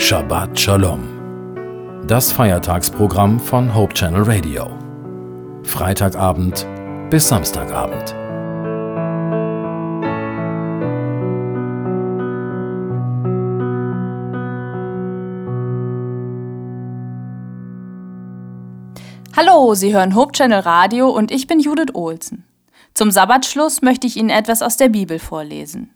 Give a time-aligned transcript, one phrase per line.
[0.00, 2.06] Shabbat Shalom.
[2.06, 4.70] Das Feiertagsprogramm von Hope Channel Radio.
[5.62, 6.66] Freitagabend
[7.10, 8.14] bis Samstagabend.
[19.36, 22.46] Hallo, Sie hören Hope Channel Radio und ich bin Judith Olsen.
[22.94, 25.94] Zum Sabbatschluss möchte ich Ihnen etwas aus der Bibel vorlesen.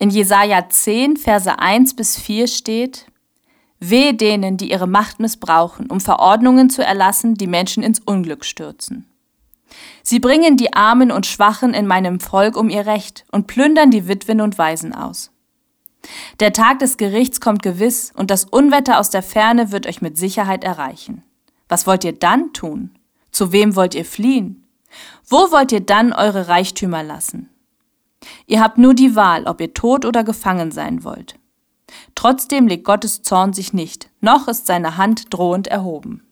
[0.00, 3.04] In Jesaja 10, Verse 1 bis 4 steht:
[3.80, 9.06] Weh denen, die ihre Macht missbrauchen, um Verordnungen zu erlassen, die Menschen ins Unglück stürzen.
[10.02, 14.08] Sie bringen die Armen und Schwachen in meinem Volk um ihr Recht und plündern die
[14.08, 15.32] Witwen und Waisen aus.
[16.40, 20.16] Der Tag des Gerichts kommt gewiss und das Unwetter aus der Ferne wird euch mit
[20.16, 21.22] Sicherheit erreichen.
[21.68, 22.98] Was wollt ihr dann tun?
[23.32, 24.66] Zu wem wollt ihr fliehen?
[25.28, 27.50] Wo wollt ihr dann eure Reichtümer lassen?
[28.46, 31.36] Ihr habt nur die Wahl, ob ihr tot oder gefangen sein wollt.
[32.14, 36.26] Trotzdem legt Gottes Zorn sich nicht, noch ist seine Hand drohend erhoben.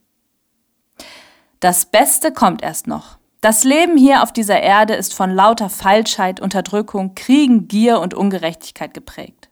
[1.59, 3.17] Das Beste kommt erst noch.
[3.41, 8.93] Das Leben hier auf dieser Erde ist von lauter Falschheit, Unterdrückung, Kriegen, Gier und Ungerechtigkeit
[8.93, 9.49] geprägt.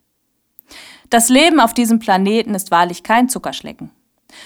[1.10, 3.92] Das Leben auf diesem Planeten ist wahrlich kein Zuckerschlecken.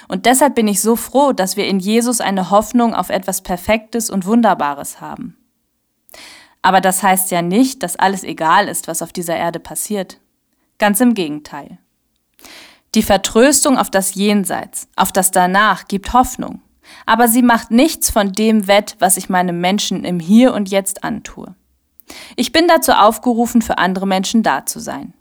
[0.07, 4.11] Und deshalb bin ich so froh, dass wir in Jesus eine Hoffnung auf etwas Perfektes
[4.11, 5.35] und Wunderbares haben.
[6.61, 10.19] Aber das heißt ja nicht, dass alles egal ist, was auf dieser Erde passiert.
[10.77, 11.77] Ganz im Gegenteil.
[12.93, 16.61] Die Vertröstung auf das Jenseits, auf das Danach gibt Hoffnung,
[17.05, 21.03] aber sie macht nichts von dem wett, was ich meinem Menschen im Hier und Jetzt
[21.03, 21.55] antue.
[22.35, 25.13] Ich bin dazu aufgerufen, für andere Menschen da zu sein.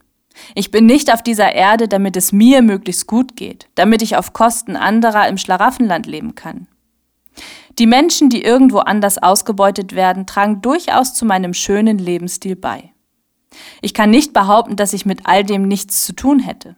[0.54, 4.32] Ich bin nicht auf dieser Erde, damit es mir möglichst gut geht, damit ich auf
[4.32, 6.66] Kosten anderer im Schlaraffenland leben kann.
[7.78, 12.92] Die Menschen, die irgendwo anders ausgebeutet werden, tragen durchaus zu meinem schönen Lebensstil bei.
[13.80, 16.76] Ich kann nicht behaupten, dass ich mit all dem nichts zu tun hätte.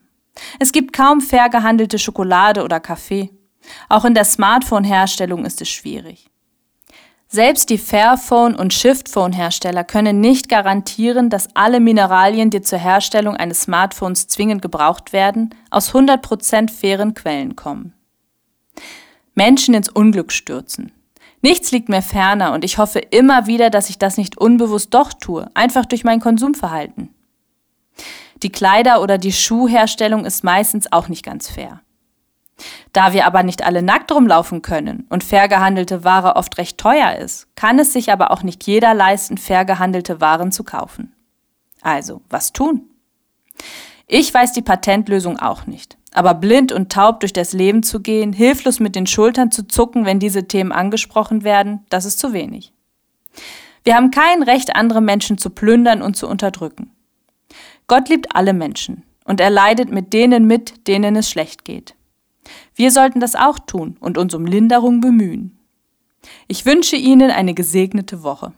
[0.58, 3.30] Es gibt kaum fair gehandelte Schokolade oder Kaffee.
[3.88, 6.28] Auch in der Smartphone-Herstellung ist es schwierig.
[7.28, 13.62] Selbst die Fairphone- und Shiftphone-Hersteller können nicht garantieren, dass alle Mineralien, die zur Herstellung eines
[13.62, 17.94] Smartphones zwingend gebraucht werden, aus 100% fairen Quellen kommen.
[19.34, 20.92] Menschen ins Unglück stürzen.
[21.40, 25.12] Nichts liegt mir ferner und ich hoffe immer wieder, dass ich das nicht unbewusst doch
[25.12, 27.12] tue, einfach durch mein Konsumverhalten.
[28.42, 31.80] Die Kleider- oder die Schuhherstellung ist meistens auch nicht ganz fair.
[32.92, 37.16] Da wir aber nicht alle nackt rumlaufen können und fair gehandelte Ware oft recht teuer
[37.16, 41.12] ist, kann es sich aber auch nicht jeder leisten, fair gehandelte Waren zu kaufen.
[41.80, 42.91] Also, was tun?
[44.14, 45.96] Ich weiß die Patentlösung auch nicht.
[46.12, 50.04] Aber blind und taub durch das Leben zu gehen, hilflos mit den Schultern zu zucken,
[50.04, 52.74] wenn diese Themen angesprochen werden, das ist zu wenig.
[53.84, 56.90] Wir haben kein Recht, andere Menschen zu plündern und zu unterdrücken.
[57.86, 61.94] Gott liebt alle Menschen und er leidet mit denen mit, denen es schlecht geht.
[62.74, 65.58] Wir sollten das auch tun und uns um Linderung bemühen.
[66.48, 68.52] Ich wünsche Ihnen eine gesegnete Woche.